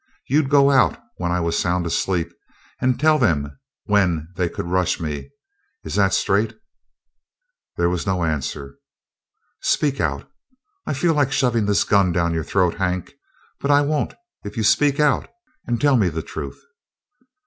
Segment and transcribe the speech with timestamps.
[0.27, 2.33] You'd go out, when I was sound asleep,
[2.79, 5.29] and tell them when they could rush me.
[5.83, 6.55] Is that straight?"
[7.77, 8.77] There was no answer.
[9.61, 10.27] "Speak out!
[10.87, 13.13] I feel like shovin' this gun down your throat, Hank,
[13.59, 15.29] but I won't if you speak out
[15.67, 16.59] and tell me the truth."